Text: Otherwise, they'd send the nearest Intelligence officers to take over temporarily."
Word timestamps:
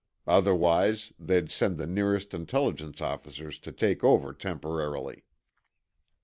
Otherwise, 0.25 1.13
they'd 1.19 1.51
send 1.51 1.77
the 1.77 1.85
nearest 1.85 2.33
Intelligence 2.33 3.01
officers 3.01 3.59
to 3.59 3.71
take 3.71 4.03
over 4.03 4.33
temporarily." 4.33 5.25